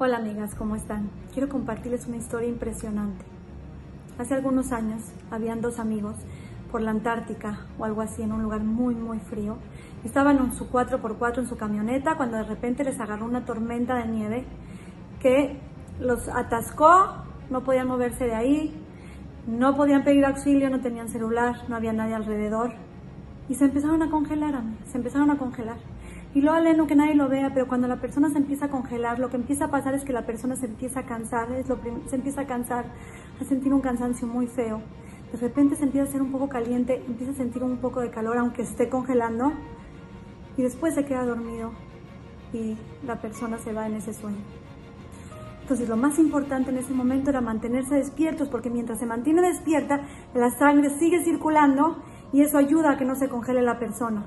Hola 0.00 0.18
amigas, 0.18 0.54
¿cómo 0.54 0.76
están? 0.76 1.10
Quiero 1.32 1.48
compartirles 1.48 2.06
una 2.06 2.18
historia 2.18 2.48
impresionante. 2.48 3.24
Hace 4.16 4.34
algunos 4.34 4.70
años 4.70 5.02
habían 5.28 5.60
dos 5.60 5.80
amigos 5.80 6.14
por 6.70 6.82
la 6.82 6.92
Antártica 6.92 7.66
o 7.80 7.84
algo 7.84 8.00
así, 8.00 8.22
en 8.22 8.30
un 8.30 8.44
lugar 8.44 8.62
muy 8.62 8.94
muy 8.94 9.18
frío. 9.18 9.56
Estaban 10.04 10.38
en 10.38 10.52
su 10.52 10.70
4x4 10.70 11.38
en 11.38 11.48
su 11.48 11.56
camioneta 11.56 12.16
cuando 12.16 12.36
de 12.36 12.44
repente 12.44 12.84
les 12.84 13.00
agarró 13.00 13.24
una 13.24 13.44
tormenta 13.44 13.96
de 13.96 14.06
nieve 14.06 14.44
que 15.18 15.58
los 15.98 16.28
atascó, 16.28 17.24
no 17.50 17.64
podían 17.64 17.88
moverse 17.88 18.24
de 18.24 18.36
ahí, 18.36 18.80
no 19.48 19.74
podían 19.74 20.04
pedir 20.04 20.24
auxilio, 20.26 20.70
no 20.70 20.80
tenían 20.80 21.08
celular, 21.08 21.68
no 21.68 21.74
había 21.74 21.92
nadie 21.92 22.14
alrededor. 22.14 22.70
Y 23.48 23.56
se 23.56 23.64
empezaron 23.64 24.00
a 24.04 24.10
congelar, 24.10 24.62
se 24.84 24.96
empezaron 24.96 25.32
a 25.32 25.38
congelar. 25.38 25.78
Y 26.34 26.42
luego 26.42 26.56
aleno 26.56 26.86
que 26.86 26.94
nadie 26.94 27.14
lo 27.14 27.28
vea, 27.28 27.52
pero 27.54 27.66
cuando 27.66 27.88
la 27.88 27.96
persona 27.96 28.28
se 28.28 28.38
empieza 28.38 28.66
a 28.66 28.68
congelar, 28.68 29.18
lo 29.18 29.30
que 29.30 29.36
empieza 29.36 29.66
a 29.66 29.70
pasar 29.70 29.94
es 29.94 30.04
que 30.04 30.12
la 30.12 30.26
persona 30.26 30.56
se 30.56 30.66
empieza 30.66 31.00
a 31.00 31.02
cansar, 31.04 31.50
es 31.52 31.68
lo 31.68 31.78
se 32.08 32.16
empieza 32.16 32.42
a 32.42 32.46
cansar, 32.46 32.84
a 33.40 33.44
sentir 33.44 33.72
un 33.72 33.80
cansancio 33.80 34.26
muy 34.26 34.46
feo. 34.46 34.82
De 35.32 35.38
repente 35.38 35.76
se 35.76 35.84
empieza 35.84 36.06
a 36.06 36.08
hacer 36.08 36.22
un 36.22 36.30
poco 36.30 36.48
caliente, 36.48 37.02
empieza 37.06 37.32
a 37.32 37.34
sentir 37.34 37.62
un 37.62 37.78
poco 37.78 38.00
de 38.00 38.10
calor 38.10 38.38
aunque 38.38 38.62
esté 38.62 38.88
congelando 38.88 39.52
y 40.56 40.62
después 40.62 40.94
se 40.94 41.04
queda 41.04 41.24
dormido 41.24 41.72
y 42.52 42.76
la 43.06 43.20
persona 43.20 43.58
se 43.58 43.72
va 43.72 43.86
en 43.86 43.94
ese 43.94 44.12
sueño. 44.12 44.38
Entonces 45.62 45.88
lo 45.88 45.96
más 45.96 46.18
importante 46.18 46.70
en 46.70 46.78
ese 46.78 46.94
momento 46.94 47.28
era 47.30 47.42
mantenerse 47.42 47.94
despiertos 47.94 48.48
porque 48.48 48.70
mientras 48.70 48.98
se 48.98 49.06
mantiene 49.06 49.42
despierta, 49.42 50.00
la 50.34 50.50
sangre 50.50 50.90
sigue 50.98 51.22
circulando 51.24 52.02
y 52.32 52.40
eso 52.40 52.56
ayuda 52.56 52.92
a 52.92 52.96
que 52.96 53.04
no 53.04 53.14
se 53.14 53.28
congele 53.28 53.60
la 53.60 53.78
persona. 53.78 54.26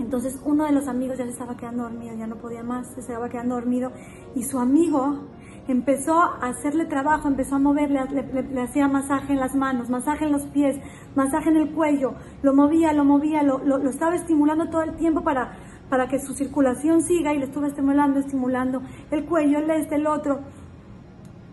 Entonces 0.00 0.40
uno 0.44 0.64
de 0.64 0.72
los 0.72 0.88
amigos 0.88 1.18
ya 1.18 1.24
se 1.24 1.30
estaba 1.30 1.56
quedando 1.56 1.82
dormido, 1.84 2.14
ya 2.16 2.26
no 2.26 2.36
podía 2.36 2.62
más, 2.62 2.88
se 2.94 3.00
estaba 3.00 3.28
quedando 3.28 3.54
dormido 3.54 3.92
y 4.34 4.42
su 4.44 4.58
amigo 4.58 5.28
empezó 5.68 6.20
a 6.20 6.48
hacerle 6.48 6.86
trabajo, 6.86 7.28
empezó 7.28 7.56
a 7.56 7.58
moverle, 7.58 8.00
le, 8.10 8.60
hacía 8.62 8.88
masaje 8.88 9.34
en 9.34 9.40
las 9.40 9.54
manos, 9.54 9.90
masaje 9.90 10.24
en 10.24 10.32
los 10.32 10.46
pies, 10.46 10.80
masaje 11.14 11.50
en 11.50 11.56
el 11.58 11.70
cuello, 11.72 12.14
lo 12.42 12.54
movía, 12.54 12.92
lo 12.92 13.04
movía, 13.04 13.42
lo, 13.42 13.76
estaba 13.88 14.16
estimulando 14.16 14.68
todo 14.70 14.82
el 14.82 14.96
tiempo 14.96 15.22
para, 15.22 15.56
para 15.88 16.08
que 16.08 16.18
su 16.18 16.32
circulación 16.32 17.02
siga 17.02 17.34
y 17.34 17.38
le 17.38 17.44
estuvo 17.44 17.66
estimulando, 17.66 18.18
estimulando 18.20 18.82
el 19.10 19.26
cuello, 19.26 19.58
el 19.58 19.70
este, 19.70 19.96
el 19.96 20.06
otro. 20.06 20.40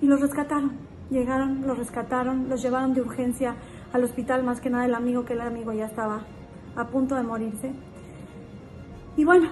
Y 0.00 0.06
los 0.06 0.20
rescataron, 0.20 0.72
llegaron, 1.10 1.66
los 1.66 1.78
rescataron, 1.78 2.48
los 2.48 2.62
llevaron 2.62 2.92
de 2.94 3.00
urgencia 3.00 3.56
al 3.92 4.04
hospital, 4.04 4.44
más 4.44 4.60
que 4.60 4.70
nada 4.70 4.84
el 4.84 4.94
amigo, 4.94 5.24
que 5.24 5.32
el 5.32 5.40
amigo 5.40 5.72
ya 5.72 5.86
estaba 5.86 6.20
a 6.76 6.86
punto 6.88 7.14
de 7.14 7.22
morirse. 7.22 7.72
Y 9.16 9.24
bueno, 9.24 9.48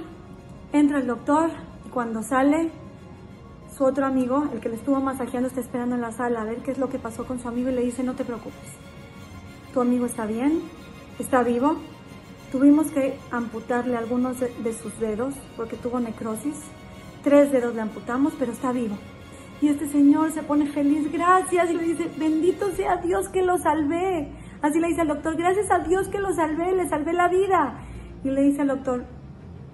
entra 0.72 0.98
el 0.98 1.06
doctor 1.06 1.50
y 1.86 1.88
cuando 1.90 2.22
sale, 2.22 2.70
su 3.76 3.84
otro 3.84 4.04
amigo, 4.04 4.48
el 4.52 4.60
que 4.60 4.68
le 4.68 4.74
estuvo 4.74 5.00
masajeando, 5.00 5.48
está 5.48 5.60
esperando 5.60 5.94
en 5.94 6.02
la 6.02 6.12
sala 6.12 6.42
a 6.42 6.44
ver 6.44 6.58
qué 6.58 6.72
es 6.72 6.78
lo 6.78 6.88
que 6.88 6.98
pasó 6.98 7.24
con 7.24 7.38
su 7.38 7.48
amigo 7.48 7.70
y 7.70 7.74
le 7.74 7.82
dice, 7.82 8.02
no 8.02 8.14
te 8.14 8.24
preocupes, 8.24 8.68
tu 9.72 9.80
amigo 9.80 10.04
está 10.04 10.26
bien, 10.26 10.60
está 11.18 11.42
vivo. 11.42 11.76
Tuvimos 12.50 12.90
que 12.90 13.18
amputarle 13.30 13.96
algunos 13.96 14.38
de, 14.40 14.72
sus 14.74 14.98
dedos 15.00 15.34
porque 15.56 15.76
tuvo 15.76 16.00
necrosis. 16.00 16.56
Tres 17.24 17.50
dedos 17.50 17.74
le 17.74 17.80
amputamos, 17.80 18.34
pero 18.38 18.52
está 18.52 18.72
vivo. 18.72 18.96
Y 19.62 19.68
este 19.68 19.88
señor 19.88 20.32
se 20.32 20.42
pone 20.42 20.66
feliz, 20.66 21.10
gracias, 21.10 21.70
y 21.70 21.74
le 21.74 21.84
dice, 21.84 22.10
bendito 22.18 22.70
sea 22.72 22.96
Dios 22.96 23.30
que 23.30 23.42
lo 23.42 23.56
salvé. 23.56 24.30
Así 24.60 24.80
le 24.80 24.88
dice 24.88 25.00
al 25.00 25.08
doctor, 25.08 25.36
gracias 25.36 25.70
a 25.70 25.78
Dios 25.78 26.08
que 26.08 26.18
lo 26.18 26.34
salvé, 26.34 26.72
le 26.72 26.88
salvé 26.88 27.14
la 27.14 27.28
vida. 27.28 27.80
Y 28.22 28.28
le 28.28 28.42
dice 28.42 28.60
al 28.60 28.68
doctor, 28.68 29.06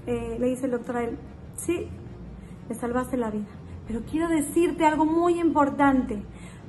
eh, 0.08 0.38
le 0.40 0.46
dice 0.46 0.64
el 0.64 0.72
doctor 0.72 0.96
a 0.96 1.04
él, 1.04 1.18
sí, 1.56 1.86
le 2.68 2.74
salvaste 2.74 3.18
la 3.18 3.30
vida, 3.30 3.48
pero 3.86 4.00
quiero 4.10 4.28
decirte 4.28 4.86
algo 4.86 5.04
muy 5.04 5.38
importante. 5.38 6.22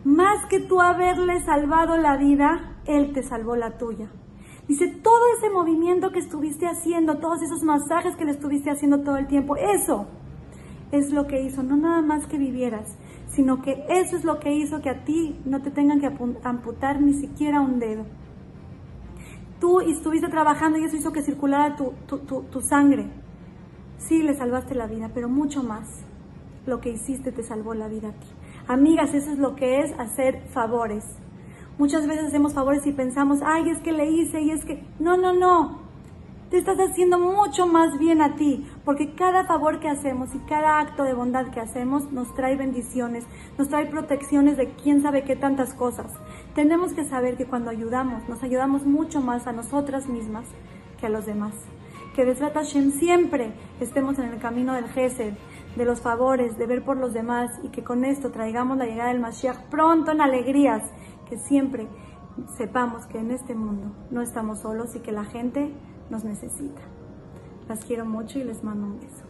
Más 0.04 0.46
que 0.48 0.60
tú 0.60 0.82
haberle 0.82 1.42
salvado 1.44 1.98
la 1.98 2.18
vida, 2.18 2.78
él 2.86 3.14
te 3.14 3.24
salvó 3.24 3.56
la 3.56 3.78
tuya. 3.78 4.10
Dice, 4.68 4.88
todo 4.88 5.22
ese 5.38 5.50
movimiento 5.50 6.12
que 6.12 6.20
estuviste 6.20 6.68
haciendo, 6.68 7.18
todos 7.20 7.42
esos 7.42 7.64
masajes 7.64 8.18
que 8.18 8.26
le 8.26 8.32
estuviste 8.32 8.72
haciendo 8.72 9.04
todo 9.04 9.16
el 9.16 9.28
tiempo, 9.28 9.56
eso 9.56 10.08
es 10.92 11.14
lo 11.14 11.26
que 11.26 11.42
hizo, 11.42 11.64
no 11.64 11.78
nada 11.78 12.02
más 12.02 12.28
que 12.28 12.38
vivieras, 12.38 12.98
sino 13.28 13.62
que 13.62 13.86
eso 13.88 14.18
es 14.18 14.26
lo 14.26 14.40
que 14.40 14.54
hizo 14.54 14.82
que 14.82 14.90
a 14.90 15.06
ti 15.06 15.40
no 15.46 15.62
te 15.62 15.72
tengan 15.72 16.02
que 16.02 16.12
amputar 16.44 17.02
ni 17.02 17.14
siquiera 17.14 17.62
un 17.62 17.80
dedo. 17.80 18.06
Tú 19.62 19.80
estuviste 19.80 20.28
trabajando 20.28 20.78
y 20.78 20.84
eso 20.84 20.98
hizo 20.98 21.14
que 21.14 21.22
circulara 21.22 21.76
tu, 21.76 21.94
tu 22.18 22.62
sangre. 22.62 23.10
Sí, 24.00 24.24
le 24.24 24.34
salvaste 24.34 24.76
la 24.76 24.88
vida, 24.88 25.12
pero 25.14 25.28
mucho 25.28 25.62
más. 25.62 25.86
Lo 26.66 26.80
que 26.80 26.90
hiciste 26.90 27.32
te 27.32 27.44
salvó 27.44 27.74
la 27.74 27.90
vida 27.90 28.10
a 28.10 28.14
ti. 28.14 28.28
Amigas, 28.68 29.14
eso 29.14 29.32
es 29.32 29.38
lo 29.38 29.56
que 29.56 29.82
es 29.82 29.92
hacer 30.00 30.42
favores. 30.54 31.04
Muchas 31.78 32.08
veces 32.08 32.28
hacemos 32.28 32.54
favores 32.54 32.86
y 32.88 32.94
pensamos, 32.94 33.40
ay, 33.44 33.70
es 33.70 33.80
que 33.80 33.92
le 33.92 34.10
hice 34.10 34.42
y 34.42 34.52
es 34.52 34.64
que... 34.64 34.84
No, 35.00 35.18
no, 35.18 35.34
no. 35.34 35.80
Te 36.50 36.58
estás 36.58 36.78
haciendo 36.80 37.20
mucho 37.20 37.68
más 37.68 38.00
bien 38.00 38.22
a 38.22 38.36
ti, 38.36 38.66
porque 38.84 39.14
cada 39.14 39.44
favor 39.46 39.80
que 39.80 39.90
hacemos 39.90 40.34
y 40.34 40.40
cada 40.40 40.80
acto 40.80 41.04
de 41.04 41.14
bondad 41.14 41.52
que 41.52 41.60
hacemos 41.60 42.12
nos 42.12 42.34
trae 42.34 42.56
bendiciones, 42.56 43.26
nos 43.58 43.68
trae 43.68 43.86
protecciones 43.86 44.58
de 44.58 44.70
quién 44.82 45.02
sabe 45.02 45.24
qué 45.24 45.36
tantas 45.36 45.74
cosas. 45.74 46.12
Tenemos 46.56 46.94
que 46.94 47.04
saber 47.04 47.38
que 47.38 47.46
cuando 47.46 47.70
ayudamos, 47.70 48.28
nos 48.28 48.42
ayudamos 48.44 48.86
mucho 48.86 49.22
más 49.22 49.46
a 49.46 49.52
nosotras 49.52 50.08
mismas 50.08 50.46
que 51.00 51.06
a 51.06 51.10
los 51.10 51.26
demás 51.26 51.54
que 52.16 52.26
Besrat 52.26 52.54
Hashem 52.54 52.92
siempre 52.92 53.54
estemos 53.80 54.20
en 54.20 54.26
el 54.26 54.40
camino 54.40 54.74
del 54.74 54.88
Gesed, 54.90 55.34
de 55.76 55.86
los 55.86 56.02
favores, 56.02 56.58
de 56.58 56.66
ver 56.66 56.84
por 56.84 56.98
los 56.98 57.14
demás 57.14 57.52
y 57.64 57.70
que 57.70 57.84
con 57.84 58.04
esto 58.06 58.32
traigamos 58.32 58.78
la 58.78 58.86
llegada 58.86 59.10
del 59.10 59.20
Mashiach 59.20 59.70
pronto 59.70 60.12
en 60.12 60.22
alegrías, 60.22 60.84
que 61.30 61.38
siempre 61.38 61.88
sepamos 62.58 63.06
que 63.06 63.20
en 63.20 63.32
este 63.32 63.56
mundo 63.56 63.92
no 64.12 64.22
estamos 64.22 64.62
solos 64.62 64.96
y 64.96 65.00
que 65.00 65.12
la 65.12 65.26
gente 65.26 65.74
nos 66.10 66.24
necesita. 66.24 66.82
Las 67.68 67.86
quiero 67.86 68.06
mucho 68.06 68.40
y 68.40 68.44
les 68.44 68.64
mando 68.64 68.88
un 68.88 69.00
beso. 69.00 69.29